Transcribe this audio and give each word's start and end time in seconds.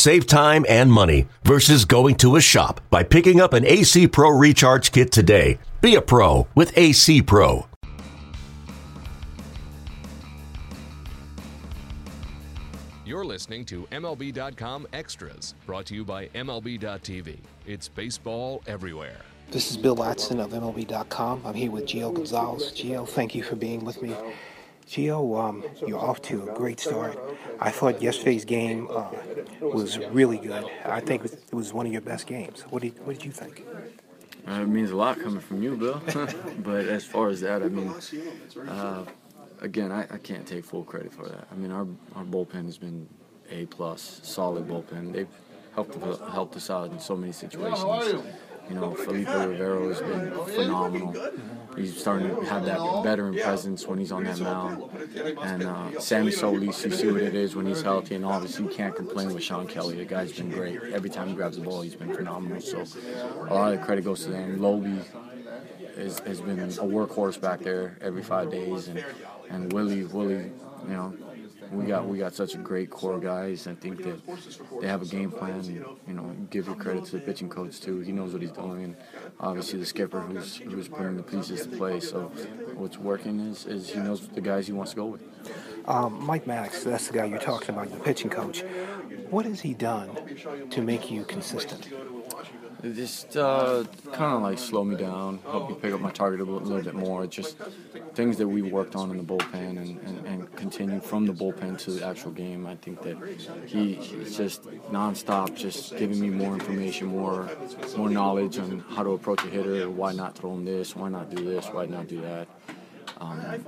Save 0.00 0.26
time 0.26 0.64
and 0.66 0.90
money 0.90 1.28
versus 1.44 1.84
going 1.84 2.14
to 2.14 2.36
a 2.36 2.40
shop 2.40 2.80
by 2.88 3.02
picking 3.02 3.38
up 3.38 3.52
an 3.52 3.66
AC 3.66 4.08
Pro 4.08 4.30
Recharge 4.30 4.92
Kit 4.92 5.12
today. 5.12 5.58
Be 5.82 5.94
a 5.94 6.00
pro 6.00 6.48
with 6.54 6.72
AC 6.74 7.20
Pro. 7.20 7.66
You're 13.04 13.26
listening 13.26 13.66
to 13.66 13.86
MLB.com 13.92 14.86
Extras, 14.94 15.52
brought 15.66 15.84
to 15.84 15.94
you 15.94 16.06
by 16.06 16.28
MLB.tv. 16.28 17.36
It's 17.66 17.88
baseball 17.88 18.62
everywhere. 18.66 19.18
This 19.50 19.70
is 19.70 19.76
Bill 19.76 19.96
Ladson 19.96 20.42
of 20.42 20.52
MLB.com. 20.52 21.42
I'm 21.44 21.52
here 21.52 21.70
with 21.70 21.84
Gio 21.84 22.14
Gonzalez. 22.14 22.72
Gio, 22.72 23.06
thank 23.06 23.34
you 23.34 23.42
for 23.42 23.56
being 23.56 23.84
with 23.84 24.00
me. 24.00 24.16
Gio, 24.90 25.38
um, 25.38 25.62
you're 25.86 26.00
off 26.00 26.20
to 26.22 26.42
a 26.42 26.52
great 26.52 26.80
start. 26.80 27.16
I 27.60 27.70
thought 27.70 28.02
yesterday's 28.02 28.44
game 28.44 28.88
uh, 28.90 29.08
was 29.60 29.98
really 29.98 30.38
good. 30.38 30.64
I 30.84 30.98
think 30.98 31.26
it 31.26 31.54
was 31.54 31.72
one 31.72 31.86
of 31.86 31.92
your 31.92 32.00
best 32.00 32.26
games. 32.26 32.62
What 32.70 32.82
did, 32.82 32.98
what 33.06 33.12
did 33.12 33.24
you 33.24 33.30
think? 33.30 33.64
Uh, 34.48 34.62
it 34.62 34.66
means 34.66 34.90
a 34.90 34.96
lot 34.96 35.20
coming 35.20 35.38
from 35.38 35.62
you, 35.62 35.76
Bill. 35.76 36.02
but 36.64 36.88
as 36.88 37.04
far 37.04 37.28
as 37.28 37.40
that, 37.42 37.62
I 37.62 37.68
mean, 37.68 37.94
uh, 38.66 39.04
again, 39.60 39.92
I, 39.92 40.08
I, 40.10 40.18
can't 40.18 40.44
take 40.44 40.64
full 40.64 40.82
credit 40.82 41.14
for 41.14 41.28
that. 41.28 41.46
I 41.52 41.54
mean, 41.54 41.70
our 41.70 41.86
our 42.16 42.24
bullpen 42.24 42.64
has 42.64 42.78
been 42.78 43.06
a 43.48 43.66
plus, 43.66 44.20
solid 44.24 44.66
bullpen. 44.66 45.12
They've 45.12 45.28
helped 45.72 45.94
helped 46.32 46.56
us 46.56 46.68
out 46.68 46.90
in 46.90 46.98
so 46.98 47.14
many 47.14 47.32
situations. 47.32 48.24
You 48.68 48.76
know, 48.76 48.94
Felipe 48.94 49.28
Rivero 49.28 49.88
has 49.88 50.00
been 50.00 50.30
phenomenal. 50.46 51.14
He's 51.76 51.98
starting 51.98 52.34
to 52.34 52.40
have 52.42 52.64
that 52.66 53.02
veteran 53.02 53.34
presence 53.38 53.86
when 53.86 53.98
he's 53.98 54.12
on 54.12 54.24
that 54.24 54.38
mound. 54.40 54.90
And 55.42 55.62
uh, 55.62 56.00
Sammy 56.00 56.30
Solis, 56.30 56.84
you 56.84 56.90
see 56.90 57.10
what 57.10 57.22
it 57.22 57.34
is 57.34 57.54
when 57.56 57.66
he's 57.66 57.82
healthy, 57.82 58.16
and 58.16 58.24
obviously 58.24 58.64
you 58.66 58.70
can't 58.70 58.94
complain 58.94 59.32
with 59.32 59.42
Shawn 59.42 59.66
Kelley. 59.66 59.96
The 59.96 60.04
guy's 60.04 60.32
been 60.32 60.50
great. 60.50 60.80
Every 60.92 61.10
time 61.10 61.28
he 61.28 61.34
grabs 61.34 61.56
the 61.56 61.62
ball, 61.62 61.80
he's 61.82 61.94
been 61.94 62.14
phenomenal. 62.14 62.60
So 62.60 62.84
a 63.48 63.54
lot 63.54 63.72
of 63.72 63.80
the 63.80 63.84
credit 63.84 64.04
goes 64.04 64.24
to 64.24 64.30
them. 64.30 64.60
Loby 64.60 64.98
is, 65.96 66.18
has 66.20 66.40
been 66.40 66.58
a 66.58 66.66
workhorse 66.66 67.40
back 67.40 67.60
there 67.60 67.96
every 68.00 68.22
five 68.22 68.50
days, 68.50 68.88
and 68.88 69.04
and 69.48 69.72
Willie, 69.72 70.04
Willie, 70.04 70.52
you 70.84 70.94
know, 70.94 71.12
we 71.72 71.84
got 71.84 72.06
we 72.06 72.18
got 72.18 72.34
such 72.34 72.54
a 72.54 72.58
great 72.58 72.90
core 72.90 73.18
guys. 73.18 73.66
I 73.66 73.74
think 73.74 74.02
that 74.02 74.20
they 74.80 74.86
have 74.86 75.02
a 75.02 75.06
game 75.06 75.30
plan. 75.30 75.64
You 75.64 76.14
know, 76.14 76.36
give 76.50 76.66
your 76.66 76.76
credit 76.76 77.04
to 77.06 77.12
the 77.12 77.20
pitching 77.20 77.48
coach 77.48 77.80
too. 77.80 78.00
He 78.00 78.12
knows 78.12 78.32
what 78.32 78.42
he's 78.42 78.52
doing, 78.52 78.84
and 78.84 78.96
obviously 79.38 79.78
the 79.78 79.86
skipper 79.86 80.20
who's 80.20 80.56
who's 80.56 80.88
putting 80.88 81.16
the 81.16 81.22
pieces 81.22 81.66
to 81.66 81.76
play. 81.76 82.00
So 82.00 82.32
what's 82.74 82.98
working 82.98 83.40
is 83.40 83.66
is 83.66 83.90
he 83.90 84.00
knows 84.00 84.26
the 84.28 84.40
guys 84.40 84.66
he 84.66 84.72
wants 84.72 84.92
to 84.92 84.96
go 84.96 85.06
with. 85.06 85.22
Um, 85.86 86.24
Mike 86.24 86.44
Maddux, 86.44 86.84
that's 86.84 87.08
the 87.08 87.14
guy 87.14 87.24
you're 87.26 87.38
talking 87.38 87.70
about, 87.70 87.90
the 87.90 87.98
pitching 87.98 88.30
coach. 88.30 88.62
What 89.30 89.46
has 89.46 89.60
he 89.60 89.74
done 89.74 90.10
to 90.70 90.82
make 90.82 91.10
you 91.10 91.24
consistent? 91.24 91.88
Just 92.82 93.36
uh, 93.36 93.84
kind 94.12 94.36
of 94.36 94.42
like 94.42 94.58
slow 94.58 94.84
me 94.84 94.96
down, 94.96 95.40
help 95.42 95.68
me 95.68 95.76
pick 95.80 95.92
up 95.92 96.00
my 96.00 96.10
target 96.10 96.40
a 96.40 96.44
little, 96.44 96.60
little, 96.60 96.82
bit 96.82 96.94
more. 96.94 97.26
Just 97.26 97.58
things 98.14 98.38
that 98.38 98.48
we 98.48 98.62
worked 98.62 98.96
on 98.96 99.10
in 99.10 99.18
the 99.18 99.22
bullpen 99.22 99.78
and, 99.78 100.00
and, 100.00 100.26
and, 100.26 100.56
continue 100.56 100.98
from 101.00 101.26
the 101.26 101.32
bullpen 101.32 101.78
to 101.78 101.90
the 101.90 102.06
actual 102.06 102.30
game. 102.30 102.66
I 102.66 102.76
think 102.76 103.02
that 103.02 103.16
he, 103.66 103.94
he's 103.94 104.36
just 104.36 104.62
nonstop, 104.90 105.54
just 105.54 105.96
giving 105.98 106.20
me 106.20 106.30
more 106.30 106.54
information, 106.54 107.08
more 107.08 107.50
more 107.96 108.08
knowledge 108.08 108.58
on 108.58 108.82
how 108.88 109.02
to 109.02 109.10
approach 109.10 109.44
a 109.44 109.48
hitter, 109.48 109.90
why 109.90 110.12
not 110.12 110.34
throw 110.36 110.54
him 110.54 110.64
this, 110.64 110.96
why 110.96 111.10
not 111.10 111.34
do 111.34 111.44
this, 111.44 111.66
why 111.66 111.84
not 111.84 112.08
do 112.08 112.22
that. 112.22 112.48
Um, 113.20 113.40
I, 113.40 113.58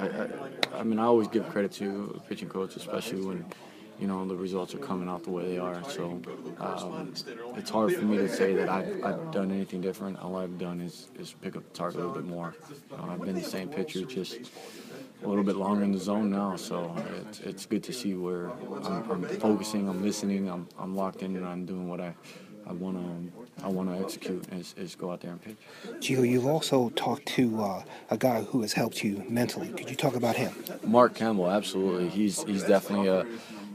I, 0.00 0.78
I 0.78 0.82
mean, 0.84 0.98
I 0.98 1.04
always 1.04 1.28
give 1.28 1.48
credit 1.48 1.72
to 1.72 2.14
a 2.16 2.28
pitching 2.28 2.48
coach, 2.48 2.76
especially 2.76 3.20
when 3.20 3.44
you 3.98 4.06
know, 4.06 4.26
the 4.26 4.36
results 4.36 4.74
are 4.74 4.78
coming 4.78 5.08
out 5.08 5.24
the 5.24 5.30
way 5.30 5.46
they 5.46 5.58
are. 5.58 5.82
So 5.88 6.20
um, 6.58 7.14
it's 7.56 7.70
hard 7.70 7.94
for 7.94 8.04
me 8.04 8.18
to 8.18 8.28
say 8.28 8.54
that 8.54 8.68
I've, 8.68 9.04
I've, 9.04 9.30
done 9.30 9.50
anything 9.50 9.80
different. 9.80 10.18
All 10.18 10.36
I've 10.36 10.58
done 10.58 10.80
is, 10.80 11.08
is 11.18 11.32
pick 11.32 11.56
up 11.56 11.64
the 11.64 11.74
target 11.74 12.00
a 12.00 12.06
little 12.06 12.14
bit 12.14 12.28
more. 12.28 12.54
You 12.90 12.96
know, 12.96 13.12
I've 13.12 13.22
been 13.22 13.34
the 13.34 13.42
same 13.42 13.68
pitcher, 13.68 14.02
just 14.02 14.38
a 15.22 15.28
little 15.28 15.44
bit 15.44 15.56
longer 15.56 15.82
in 15.82 15.92
the 15.92 15.98
zone 15.98 16.30
now. 16.30 16.56
So 16.56 16.94
it's, 17.28 17.40
it's 17.40 17.66
good 17.66 17.82
to 17.84 17.92
see 17.92 18.14
where 18.14 18.50
I'm, 18.84 19.10
I'm 19.10 19.24
focusing, 19.24 19.88
I'm 19.88 20.02
listening, 20.02 20.48
I'm, 20.50 20.68
I'm 20.78 20.94
locked 20.94 21.22
in, 21.22 21.36
and 21.36 21.46
I'm 21.46 21.64
doing 21.64 21.88
what 21.88 22.00
I, 22.00 22.14
I 22.68 22.72
want 22.72 22.96
to 22.96 23.64
I 23.64 23.68
want 23.68 23.88
to 23.88 24.02
execute 24.02 24.44
is, 24.52 24.74
is 24.76 24.94
go 24.94 25.12
out 25.12 25.20
there 25.20 25.30
and 25.30 25.42
pitch. 25.42 25.56
Gio, 26.00 26.28
you've 26.28 26.46
also 26.46 26.90
talked 26.90 27.26
to 27.26 27.62
uh, 27.62 27.82
a 28.10 28.18
guy 28.18 28.42
who 28.42 28.60
has 28.62 28.72
helped 28.72 29.02
you 29.04 29.24
mentally. 29.28 29.68
Could 29.68 29.88
you 29.88 29.96
talk 29.96 30.16
about 30.16 30.36
him? 30.36 30.52
Mark 30.82 31.14
Campbell, 31.14 31.50
absolutely. 31.50 32.08
He's 32.08 32.42
he's 32.44 32.64
definitely 32.64 33.08
a 33.08 33.26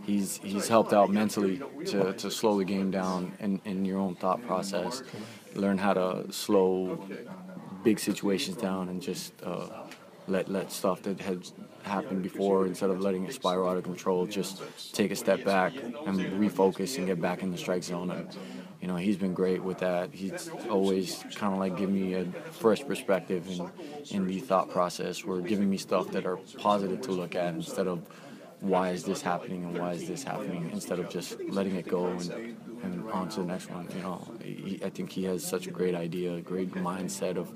he's 0.06 0.40
he's 0.44 0.68
helped 0.68 0.94
out 0.94 1.09
mentally 1.09 1.62
to, 1.85 2.13
to 2.13 2.29
slow 2.29 2.57
the 2.57 2.66
game 2.66 2.91
down 2.91 3.31
in, 3.40 3.62
in 3.66 3.85
your 3.85 3.97
own 3.97 4.16
thought 4.16 4.46
process. 4.46 5.03
Learn 5.56 5.78
how 5.78 5.94
to 5.94 6.31
slow 6.31 7.03
big 7.84 8.00
situations 8.00 8.58
down 8.58 8.90
and 8.90 9.02
just 9.02 9.34
uh, 9.44 9.68
let 10.28 10.50
let 10.50 10.72
stuff 10.72 11.02
that 11.03 11.19
has 11.22 11.53
happened 11.84 12.22
before 12.22 12.68
instead 12.68 12.90
of 12.90 13.02
letting 13.02 13.25
it 13.25 13.34
spiral 13.34 13.69
out 13.69 13.78
of 13.78 13.84
control. 13.84 14.28
Just 14.28 14.94
take 14.94 15.12
a 15.12 15.16
step 15.16 15.44
back 15.44 15.73
and 16.06 16.19
refocus 16.40 16.97
and 16.97 17.08
get 17.08 17.19
back 17.19 17.41
in 17.41 17.52
the 17.52 17.58
strike 17.58 17.84
zone. 17.84 18.12
And, 18.12 18.28
you 18.81 18.87
know, 18.87 18.95
he's 18.95 19.17
been 19.17 19.33
great 19.33 19.63
with 19.63 19.77
that. 19.79 20.11
He's 20.11 20.49
always 20.69 21.23
kind 21.35 21.53
of 21.53 21.59
like 21.59 21.77
giving 21.77 21.95
me 21.95 22.15
a 22.15 22.25
fresh 22.51 22.83
perspective 22.83 23.47
in, 23.47 23.69
in 24.09 24.27
the 24.27 24.39
thought 24.39 24.71
process. 24.71 25.23
We're 25.23 25.41
giving 25.41 25.69
me 25.69 25.77
stuff 25.77 26.09
that 26.11 26.25
are 26.25 26.37
positive 26.57 27.01
to 27.01 27.11
look 27.11 27.35
at 27.35 27.53
instead 27.53 27.87
of 27.87 28.01
why 28.59 28.89
is 28.89 29.03
this 29.03 29.21
happening 29.21 29.65
and 29.65 29.77
why 29.77 29.93
is 29.93 30.07
this 30.07 30.23
happening 30.23 30.69
instead 30.71 30.99
of 30.99 31.09
just 31.09 31.39
letting 31.49 31.75
it 31.75 31.87
go 31.87 32.07
and, 32.07 32.55
and 32.83 33.11
on 33.11 33.29
to 33.29 33.41
the 33.41 33.45
next 33.45 33.69
one. 33.69 33.87
You 33.95 34.01
know, 34.01 34.27
he, 34.43 34.79
I 34.83 34.89
think 34.89 35.11
he 35.11 35.25
has 35.25 35.45
such 35.45 35.67
a 35.67 35.71
great 35.71 35.93
idea, 35.93 36.35
a 36.35 36.41
great 36.41 36.71
mindset 36.71 37.37
of 37.37 37.51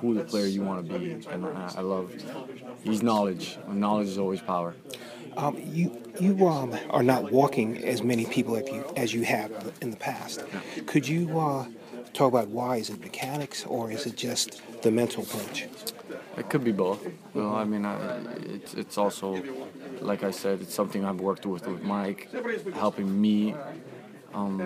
who 0.00 0.14
the 0.14 0.24
player 0.24 0.46
you 0.46 0.62
want 0.62 0.86
to 0.86 0.98
be, 0.98 1.12
and 1.12 1.46
I, 1.46 1.74
I 1.76 1.80
love. 1.80 2.12
He's 2.82 3.02
knowledge. 3.02 3.58
Knowledge 3.68 4.08
is 4.08 4.18
always 4.18 4.40
power. 4.40 4.74
Um, 5.36 5.60
you 5.64 6.00
you 6.20 6.46
um, 6.46 6.76
are 6.90 7.02
not 7.02 7.32
walking 7.32 7.78
as 7.84 8.02
many 8.02 8.24
people 8.24 8.56
as 8.56 8.68
you, 8.68 8.84
as 8.96 9.14
you 9.14 9.22
have 9.24 9.72
in 9.80 9.90
the 9.90 9.96
past. 9.96 10.44
Could 10.86 11.08
you 11.08 11.38
uh, 11.38 11.66
talk 12.12 12.28
about 12.28 12.48
why? 12.48 12.76
Is 12.76 12.90
it 12.90 13.00
mechanics 13.00 13.64
or 13.66 13.90
is 13.90 14.06
it 14.06 14.16
just 14.16 14.62
the 14.82 14.90
mental 14.90 15.24
punch? 15.24 15.66
It 16.36 16.48
could 16.50 16.64
be 16.64 16.72
both. 16.72 17.06
Well, 17.32 17.54
I 17.54 17.64
mean, 17.64 17.84
I, 17.84 18.18
it's 18.42 18.74
it's 18.74 18.98
also, 18.98 19.42
like 20.00 20.22
I 20.22 20.30
said, 20.30 20.60
it's 20.62 20.74
something 20.74 21.04
I've 21.04 21.20
worked 21.20 21.46
with 21.46 21.66
with 21.66 21.82
Mike, 21.82 22.28
helping 22.74 23.20
me, 23.20 23.54
um, 24.32 24.60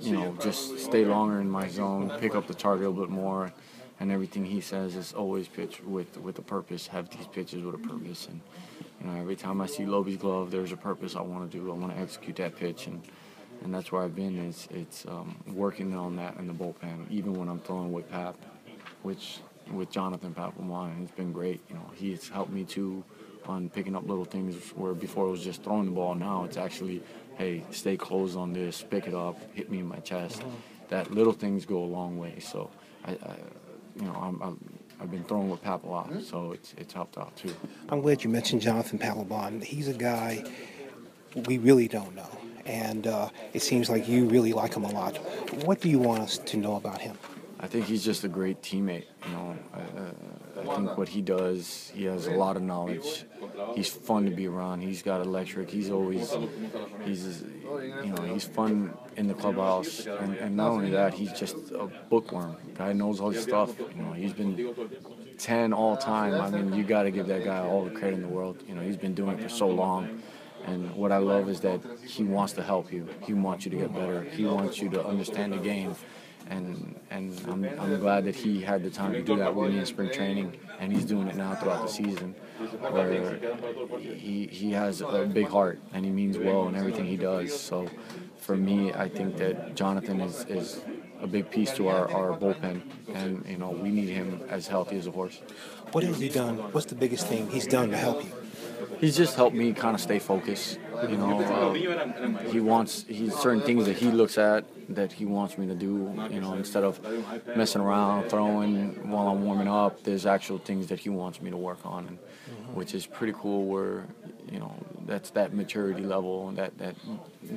you 0.00 0.12
know, 0.12 0.36
just 0.40 0.78
stay 0.78 1.04
longer 1.04 1.40
in 1.40 1.50
my 1.50 1.68
zone, 1.68 2.12
pick 2.20 2.34
up 2.34 2.46
the 2.46 2.54
target 2.54 2.86
a 2.86 2.90
little 2.90 3.06
bit 3.06 3.10
more, 3.12 3.52
and 4.00 4.10
everything 4.10 4.44
he 4.44 4.60
says 4.60 4.96
is 4.96 5.12
always 5.12 5.48
pitch 5.48 5.82
with 5.82 6.18
with 6.18 6.38
a 6.38 6.42
purpose. 6.42 6.88
Have 6.88 7.10
these 7.10 7.26
pitches 7.26 7.62
with 7.62 7.74
a 7.74 7.78
purpose, 7.78 8.28
and 8.28 8.40
you 9.00 9.06
know, 9.06 9.20
every 9.20 9.36
time 9.36 9.60
I 9.60 9.66
see 9.66 9.84
Loby's 9.84 10.16
glove, 10.16 10.50
there's 10.50 10.72
a 10.72 10.76
purpose 10.76 11.16
I 11.16 11.22
want 11.22 11.50
to 11.50 11.58
do. 11.58 11.70
I 11.70 11.74
want 11.74 11.94
to 11.94 12.00
execute 12.00 12.36
that 12.36 12.56
pitch, 12.56 12.86
and 12.86 13.02
and 13.62 13.72
that's 13.72 13.92
where 13.92 14.02
I've 14.02 14.14
been. 14.14 14.38
It's 14.38 14.66
it's 14.70 15.06
um, 15.06 15.36
working 15.52 15.96
on 15.96 16.16
that 16.16 16.36
in 16.36 16.46
the 16.46 16.54
bullpen, 16.54 17.10
even 17.10 17.34
when 17.34 17.48
I'm 17.48 17.60
throwing 17.60 17.92
with 17.92 18.10
Pap, 18.10 18.36
which 19.02 19.38
with 19.72 19.90
Jonathan 19.90 20.34
Papelbon. 20.34 21.02
it's 21.02 21.12
been 21.12 21.32
great. 21.32 21.60
You 21.68 21.76
know, 21.76 21.90
he's 21.94 22.28
helped 22.28 22.52
me 22.52 22.64
too 22.64 23.04
on 23.46 23.68
picking 23.68 23.94
up 23.94 24.06
little 24.08 24.24
things 24.24 24.54
where 24.74 24.94
before 24.94 25.26
it 25.26 25.30
was 25.30 25.44
just 25.44 25.62
throwing 25.62 25.86
the 25.86 25.90
ball. 25.90 26.14
Now 26.14 26.44
it's 26.44 26.56
actually, 26.56 27.02
hey, 27.36 27.62
stay 27.70 27.96
close 27.96 28.36
on 28.36 28.52
this, 28.52 28.82
pick 28.82 29.06
it 29.06 29.14
up, 29.14 29.38
hit 29.54 29.70
me 29.70 29.80
in 29.80 29.86
my 29.86 29.98
chest. 29.98 30.42
That 30.88 31.10
little 31.10 31.32
things 31.32 31.64
go 31.64 31.78
a 31.78 31.84
long 31.84 32.18
way. 32.18 32.38
So 32.40 32.70
I, 33.04 33.12
I 33.12 33.36
you 33.96 34.02
know, 34.02 34.14
I'm, 34.14 34.42
I'm 34.42 34.78
I've 35.00 35.10
been 35.10 35.24
throwing 35.24 35.50
with 35.50 35.62
Pap 35.62 35.84
a 35.84 35.88
lot, 35.88 36.22
so 36.22 36.52
it's 36.52 36.74
it's 36.78 36.92
helped 36.92 37.18
out 37.18 37.36
too. 37.36 37.54
I'm 37.88 38.00
glad 38.00 38.24
you 38.24 38.30
mentioned 38.30 38.62
Jonathan 38.62 38.98
Papelbon. 38.98 39.62
He's 39.62 39.88
a 39.88 39.94
guy 39.94 40.44
we 41.46 41.58
really 41.58 41.88
don't 41.88 42.14
know, 42.14 42.30
and 42.64 43.06
uh, 43.06 43.28
it 43.52 43.62
seems 43.62 43.90
like 43.90 44.08
you 44.08 44.26
really 44.26 44.52
like 44.52 44.74
him 44.74 44.84
a 44.84 44.92
lot. 44.92 45.16
What 45.64 45.80
do 45.80 45.88
you 45.88 45.98
want 45.98 46.22
us 46.22 46.38
to 46.38 46.56
know 46.56 46.76
about 46.76 47.00
him? 47.00 47.18
I 47.60 47.66
think 47.66 47.86
he's 47.86 48.04
just 48.04 48.24
a 48.24 48.28
great 48.28 48.62
teammate. 48.62 49.04
You 49.26 49.32
know, 49.32 49.56
I, 49.72 50.60
I 50.60 50.76
think 50.76 50.98
what 50.98 51.08
he 51.08 51.22
does, 51.22 51.90
he 51.94 52.04
has 52.04 52.26
a 52.26 52.32
lot 52.32 52.56
of 52.56 52.62
knowledge. 52.62 53.24
He's 53.74 53.88
fun 53.88 54.26
to 54.26 54.30
be 54.30 54.46
around. 54.46 54.82
He's 54.82 55.02
got 55.02 55.22
electric. 55.22 55.70
He's 55.70 55.90
always, 55.90 56.34
he's, 57.04 57.42
you 57.82 58.12
know, 58.12 58.22
he's 58.22 58.44
fun 58.44 58.94
in 59.16 59.28
the 59.28 59.34
clubhouse. 59.34 60.06
And, 60.06 60.36
and 60.36 60.56
not 60.56 60.70
only 60.70 60.90
that, 60.90 61.14
he's 61.14 61.32
just 61.32 61.56
a 61.72 61.86
bookworm. 62.08 62.56
Guy 62.74 62.92
knows 62.92 63.20
all 63.20 63.30
his 63.30 63.42
stuff. 63.42 63.78
You 63.78 64.02
know, 64.02 64.12
he's 64.12 64.32
been 64.32 64.74
10 65.38 65.72
all 65.72 65.96
time. 65.96 66.34
I 66.34 66.50
mean, 66.50 66.74
you 66.74 66.84
got 66.84 67.04
to 67.04 67.10
give 67.10 67.26
that 67.28 67.44
guy 67.44 67.58
all 67.58 67.84
the 67.84 67.90
credit 67.90 68.16
in 68.16 68.22
the 68.22 68.28
world. 68.28 68.62
You 68.66 68.74
know, 68.74 68.82
he's 68.82 68.96
been 68.96 69.14
doing 69.14 69.38
it 69.38 69.42
for 69.42 69.48
so 69.48 69.68
long. 69.68 70.22
And 70.66 70.94
what 70.94 71.12
I 71.12 71.18
love 71.18 71.48
is 71.48 71.60
that 71.60 71.80
he 72.06 72.24
wants 72.24 72.54
to 72.54 72.62
help 72.62 72.92
you. 72.92 73.06
He 73.22 73.34
wants 73.34 73.64
you 73.64 73.70
to 73.72 73.76
get 73.76 73.92
better. 73.92 74.22
He 74.22 74.46
wants 74.46 74.80
you 74.80 74.88
to 74.90 75.04
understand 75.04 75.52
the 75.52 75.58
game. 75.58 75.94
And 76.50 76.98
and 77.10 77.40
I'm, 77.48 77.64
I'm 77.80 78.00
glad 78.00 78.24
that 78.24 78.34
he 78.34 78.60
had 78.60 78.82
the 78.82 78.90
time 78.90 79.12
to 79.12 79.22
do 79.22 79.36
that 79.36 79.54
with 79.54 79.70
me 79.70 79.78
in 79.78 79.86
spring 79.86 80.10
training, 80.10 80.56
and 80.78 80.92
he's 80.92 81.04
doing 81.04 81.28
it 81.28 81.36
now 81.36 81.54
throughout 81.54 81.86
the 81.86 81.92
season, 81.92 82.34
where 82.90 83.38
he 83.98 84.46
he 84.46 84.72
has 84.72 85.00
a 85.00 85.24
big 85.32 85.48
heart 85.48 85.78
and 85.92 86.04
he 86.04 86.10
means 86.10 86.38
well 86.38 86.68
in 86.68 86.74
everything 86.74 87.06
he 87.06 87.16
does. 87.16 87.58
So, 87.58 87.88
for 88.38 88.56
me, 88.56 88.92
I 88.92 89.08
think 89.08 89.36
that 89.38 89.74
Jonathan 89.74 90.20
is 90.20 90.44
is 90.46 90.82
a 91.20 91.26
big 91.26 91.50
piece 91.50 91.72
to 91.72 91.88
our, 91.88 92.10
our 92.12 92.38
bullpen, 92.38 92.82
and 93.14 93.44
you 93.48 93.56
know 93.56 93.70
we 93.70 93.90
need 93.90 94.08
him 94.08 94.42
as 94.48 94.66
healthy 94.68 94.96
as 94.98 95.06
a 95.06 95.10
horse. 95.10 95.40
What 95.92 96.04
has 96.04 96.18
he 96.18 96.28
done? 96.28 96.56
What's 96.72 96.86
the 96.86 96.94
biggest 96.94 97.26
thing 97.26 97.50
he's 97.50 97.66
done 97.66 97.90
to 97.90 97.96
help 97.96 98.24
you? 98.24 98.32
He's 99.04 99.18
just 99.18 99.36
helped 99.36 99.54
me 99.54 99.74
kind 99.74 99.94
of 99.94 100.00
stay 100.00 100.18
focused. 100.18 100.78
You 101.10 101.18
know, 101.18 101.38
uh, 101.42 101.74
he 102.50 102.58
wants 102.58 103.04
he's 103.06 103.34
certain 103.34 103.60
things 103.60 103.84
that 103.84 103.96
he 103.98 104.10
looks 104.10 104.38
at 104.38 104.64
that 104.94 105.12
he 105.12 105.26
wants 105.26 105.58
me 105.58 105.66
to 105.66 105.74
do. 105.74 106.10
You 106.30 106.40
know, 106.40 106.54
instead 106.54 106.84
of 106.84 106.98
messing 107.54 107.82
around, 107.82 108.30
throwing 108.30 109.10
while 109.10 109.28
I'm 109.28 109.44
warming 109.44 109.68
up, 109.68 110.02
there's 110.04 110.24
actual 110.24 110.56
things 110.56 110.86
that 110.86 111.00
he 111.00 111.10
wants 111.10 111.42
me 111.42 111.50
to 111.50 111.56
work 111.58 111.80
on, 111.84 112.06
and 112.06 112.18
which 112.74 112.94
is 112.94 113.04
pretty 113.04 113.34
cool. 113.36 113.66
Where 113.66 114.06
you 114.50 114.58
know 114.58 114.74
that's 115.04 115.28
that 115.32 115.52
maturity 115.52 116.02
level 116.02 116.48
and 116.48 116.56
that 116.56 116.78
that 116.78 116.96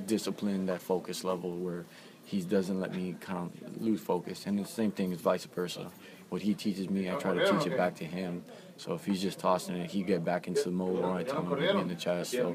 discipline, 0.05 0.65
that 0.65 0.81
focus 0.81 1.23
level 1.23 1.55
where 1.55 1.85
he 2.27 2.41
doesn't 2.41 2.77
let 2.81 2.93
me 2.93 3.15
kind 3.21 3.37
of 3.39 3.81
lose 3.81 4.01
focus. 4.01 4.45
And 4.45 4.59
the 4.59 4.65
same 4.65 4.91
thing 4.91 5.13
is 5.13 5.21
vice 5.21 5.45
versa. 5.45 5.89
What 6.27 6.41
he 6.41 6.53
teaches 6.53 6.89
me, 6.89 7.09
I 7.09 7.15
try 7.15 7.33
to 7.33 7.49
teach 7.49 7.67
it 7.67 7.77
back 7.77 7.95
to 7.95 8.03
him. 8.03 8.43
So 8.75 8.93
if 8.93 9.05
he's 9.05 9.21
just 9.21 9.39
tossing 9.39 9.77
it, 9.77 9.89
he 9.89 10.03
get 10.03 10.25
back 10.25 10.49
into 10.49 10.63
the 10.63 10.71
mode 10.71 11.01
where 11.01 11.13
I 11.13 11.23
tell 11.23 11.41
him 11.41 11.49
to 11.55 11.55
get 11.55 11.75
in 11.77 11.87
the 11.87 11.95
chest. 11.95 12.31
So 12.31 12.51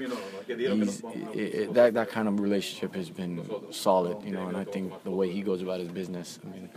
he's, 0.47 1.03
it, 1.33 1.39
it, 1.39 1.75
that 1.75 1.95
that 1.95 2.11
kind 2.11 2.29
of 2.29 2.39
relationship 2.39 2.95
has 2.95 3.09
been 3.09 3.43
solid, 3.71 4.23
you 4.23 4.33
know. 4.33 4.47
And 4.47 4.59
I 4.59 4.65
think 4.65 5.03
the 5.05 5.11
way 5.11 5.33
he 5.33 5.41
goes 5.41 5.63
about 5.63 5.81
his 5.81 5.89
business, 5.89 6.39
I 6.45 6.51
mean, 6.51 6.69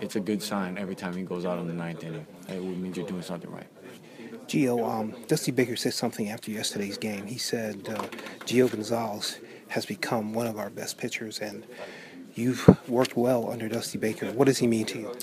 it's 0.00 0.14
a 0.14 0.20
good 0.20 0.40
sign 0.44 0.78
every 0.78 0.94
time 0.94 1.16
he 1.16 1.24
goes 1.24 1.44
out 1.44 1.58
on 1.58 1.66
the 1.66 1.74
ninth 1.74 2.04
inning. 2.04 2.24
It 2.48 2.62
means 2.62 2.96
you're 2.96 3.06
doing 3.06 3.22
something 3.22 3.50
right. 3.50 3.66
Gio, 4.46 4.88
um, 4.88 5.12
Dusty 5.26 5.50
Baker 5.50 5.74
said 5.74 5.92
something 5.92 6.30
after 6.30 6.52
yesterday's 6.52 6.98
game. 6.98 7.26
He 7.26 7.38
said 7.38 7.88
uh, 7.88 8.02
Gio 8.44 8.70
Gonzalez 8.70 9.40
has 9.68 9.86
become 9.86 10.32
one 10.32 10.46
of 10.46 10.58
our 10.58 10.70
best 10.70 10.98
pitchers, 10.98 11.38
and 11.40 11.64
you've 12.34 12.88
worked 12.88 13.16
well 13.16 13.50
under 13.50 13.68
Dusty 13.68 13.98
Baker. 13.98 14.30
What 14.32 14.46
does 14.46 14.58
he 14.58 14.66
mean 14.66 14.86
to 14.86 14.98
you? 14.98 15.16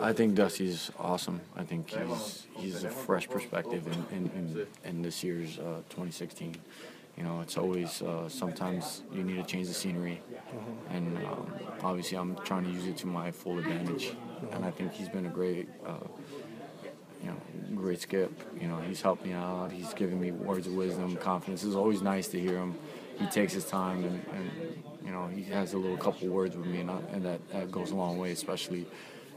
I 0.00 0.12
think 0.12 0.34
Dusty's 0.34 0.90
awesome. 0.98 1.40
I 1.56 1.62
think 1.62 1.90
he's 1.90 2.46
he's 2.56 2.84
a 2.84 2.90
fresh 2.90 3.28
perspective 3.28 3.86
in, 3.86 4.16
in, 4.16 4.30
in, 4.34 4.66
in 4.84 5.02
this 5.02 5.22
year's 5.22 5.58
uh, 5.58 5.82
2016. 5.90 6.56
You 7.16 7.22
know, 7.22 7.40
it's 7.42 7.56
always 7.56 8.02
uh, 8.02 8.28
sometimes 8.28 9.02
you 9.12 9.22
need 9.22 9.36
to 9.36 9.44
change 9.44 9.68
the 9.68 9.74
scenery, 9.74 10.20
and 10.90 11.16
um, 11.18 11.46
obviously 11.80 12.18
I'm 12.18 12.34
trying 12.38 12.64
to 12.64 12.70
use 12.70 12.86
it 12.86 12.96
to 12.98 13.06
my 13.06 13.30
full 13.30 13.58
advantage. 13.58 14.16
And 14.50 14.64
I 14.64 14.70
think 14.70 14.92
he's 14.92 15.08
been 15.08 15.26
a 15.26 15.30
great. 15.30 15.68
Uh, 15.86 15.94
you 17.22 17.30
know, 17.30 17.36
great 17.74 18.02
skip. 18.02 18.30
You 18.60 18.68
know, 18.68 18.78
he's 18.86 19.00
helped 19.00 19.24
me 19.24 19.32
out. 19.32 19.72
He's 19.72 19.94
giving 19.94 20.20
me 20.20 20.30
words 20.30 20.66
of 20.66 20.74
wisdom, 20.74 21.16
confidence. 21.16 21.64
It's 21.64 21.74
always 21.74 22.02
nice 22.02 22.28
to 22.28 22.38
hear 22.38 22.58
him 22.58 22.74
he 23.18 23.26
takes 23.26 23.52
his 23.52 23.64
time 23.64 24.04
and, 24.04 24.24
and 24.32 24.82
you 25.04 25.10
know 25.10 25.26
he 25.28 25.42
has 25.44 25.74
a 25.74 25.78
little 25.78 25.96
couple 25.96 26.28
words 26.28 26.56
with 26.56 26.66
me, 26.66 26.80
and, 26.80 26.90
I, 26.90 26.98
and 27.12 27.24
that, 27.24 27.48
that 27.50 27.70
goes 27.70 27.90
a 27.90 27.96
long 27.96 28.18
way, 28.18 28.32
especially 28.32 28.86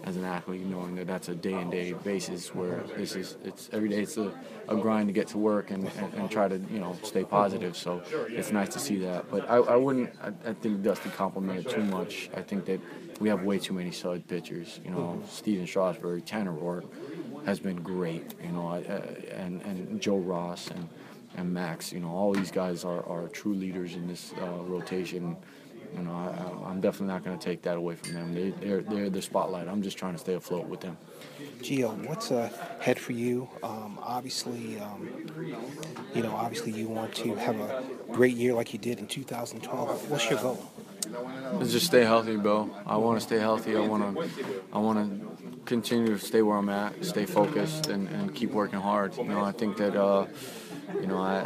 as 0.04 0.16
an 0.16 0.24
athlete, 0.24 0.66
knowing 0.66 0.96
that 0.96 1.08
that's 1.08 1.30
a 1.30 1.36
day 1.36 1.54
and 1.54 1.72
day 1.72 1.94
basis 1.94 2.54
where 2.54 2.84
this 2.96 3.16
is 3.16 3.38
it's 3.44 3.70
every 3.74 3.90
day 3.90 4.02
it's 4.04 4.18
a, 4.18 4.32
a 4.68 4.76
grind 4.76 5.08
to 5.10 5.14
get 5.14 5.28
to 5.30 5.38
work 5.38 5.72
and, 5.72 5.88
and, 5.98 6.14
and, 6.14 6.32
try 6.32 6.48
to 6.48 6.58
you 6.72 6.80
know 6.80 6.96
stay 7.04 7.24
positive. 7.24 7.76
So 7.76 8.04
it's 8.30 8.52
nice 8.52 8.70
to 8.70 8.80
see 8.80 8.98
that. 9.00 9.30
But 9.32 9.50
I, 9.50 9.56
I 9.56 9.76
wouldn't 9.76 10.14
I, 10.22 10.28
I 10.50 10.54
think 10.54 10.84
Dusty 10.84 11.10
complimented 11.10 11.70
too 11.70 11.84
much. 11.84 12.30
I 12.36 12.42
think 12.42 12.66
that 12.66 12.80
we 13.20 13.30
have 13.30 13.44
way 13.44 13.58
too 13.58 13.74
many 13.74 13.92
solid 13.92 14.28
pitchers. 14.28 14.80
You 14.86 14.92
know, 14.92 15.22
Stephen 15.28 15.66
Strasburg, 15.66 16.26
Tanner 16.26 16.54
Roark 16.54 16.86
has 17.46 17.60
been 17.60 17.82
great. 17.82 18.36
You 18.44 18.52
know, 18.52 18.72
and 18.72 19.62
and 19.64 20.00
Joe 20.00 20.18
Ross 20.18 20.68
and 20.68 20.88
and 21.36 21.54
Max. 21.54 21.92
You 21.92 22.00
know, 22.00 22.10
all 22.10 22.34
these 22.34 22.52
guys 22.52 22.84
are, 22.84 23.06
are 23.06 23.28
true 23.28 23.54
leaders 23.54 23.96
in 23.96 24.08
this 24.08 24.34
uh, 24.42 24.64
rotation. 24.64 25.38
You 25.96 26.04
know, 26.04 26.12
I, 26.66 26.70
am 26.70 26.82
definitely 26.82 27.14
not 27.14 27.24
going 27.24 27.38
to 27.38 27.44
take 27.44 27.62
that 27.64 27.78
away 27.78 27.96
from 27.96 28.14
them. 28.14 28.34
They, 28.34 28.50
they're 28.50 28.82
they're 28.82 29.10
the 29.10 29.22
spotlight. 29.22 29.68
I'm 29.68 29.82
just 29.82 29.98
trying 29.98 30.14
to 30.14 30.20
stay 30.20 30.34
afloat 30.34 30.68
with 30.68 30.82
them. 30.82 30.98
Gio, 31.60 32.08
what's 32.08 32.32
ahead 32.32 33.00
for 33.00 33.14
you? 33.14 33.50
Um, 33.64 33.98
obviously, 34.02 34.80
um, 34.80 35.10
you 36.14 36.24
know, 36.24 36.36
obviously 36.36 36.74
you 36.74 36.88
want 36.88 37.16
to 37.16 37.36
have 37.36 37.60
a 37.60 37.84
great 38.12 38.36
year 38.36 38.54
like 38.54 38.74
you 38.74 38.80
did 38.80 39.00
in 39.00 39.08
2012. 39.08 40.10
What's 40.10 40.30
your 40.30 40.40
goal? 40.40 40.64
just 41.62 41.86
stay 41.86 42.04
healthy, 42.04 42.36
bro. 42.36 42.70
I 42.86 42.98
want 42.98 43.18
to 43.20 43.26
stay 43.26 43.40
healthy. 43.40 43.78
I 43.78 43.80
want 43.80 44.14
to, 44.14 44.64
I 44.74 44.80
want 44.80 45.00
to 45.00 45.58
continue 45.66 46.18
to 46.18 46.20
stay 46.20 46.42
where 46.42 46.58
I'm 46.58 46.68
at, 46.68 47.06
stay 47.06 47.26
focused, 47.26 47.88
and, 47.88 48.10
and 48.10 48.36
keep 48.36 48.52
working 48.52 48.80
hard. 48.80 49.16
You 49.18 49.24
know, 49.24 49.42
I 49.42 49.54
think 49.54 49.78
that. 49.78 49.96
Uh, 49.96 50.26
you 50.96 51.08
know, 51.08 51.18
I, 51.18 51.46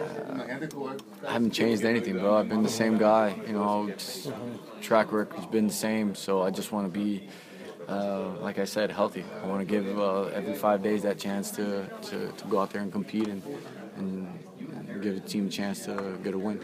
I 1.26 1.32
haven't 1.32 1.52
changed 1.52 1.84
anything, 1.84 2.20
bro. 2.20 2.38
I've 2.38 2.50
been 2.50 2.64
the 2.64 2.70
same 2.70 2.98
guy. 2.98 3.36
You 3.48 3.54
know, 3.54 3.94
track 4.82 5.12
record 5.12 5.36
has 5.38 5.46
been 5.48 5.68
the 5.68 5.74
same. 5.74 6.16
So 6.16 6.42
I 6.44 6.52
just 6.52 6.72
want 6.72 6.92
to 6.92 7.00
be, 7.00 7.28
uh, 7.88 8.30
like 8.40 8.60
I 8.60 8.66
said, 8.66 8.92
healthy. 8.92 9.26
I 9.44 9.48
want 9.48 9.60
to 9.60 9.66
give 9.66 9.98
uh, 9.98 10.24
every 10.26 10.54
five 10.54 10.84
days 10.84 11.04
that 11.04 11.18
chance 11.18 11.52
to, 11.52 11.88
to, 12.04 12.32
to, 12.32 12.48
go 12.48 12.60
out 12.60 12.72
there 12.72 12.82
and 12.82 12.92
compete 12.92 13.28
and, 13.28 13.42
and 13.98 14.28
give 15.02 15.16
the 15.16 15.28
team 15.28 15.48
a 15.48 15.50
chance 15.50 15.86
to 15.86 16.20
get 16.24 16.34
a 16.34 16.38
win. 16.38 16.64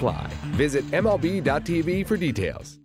apply. 0.01 0.27
Visit 0.57 0.83
MLB.tv 0.91 2.05
for 2.07 2.17
details. 2.17 2.80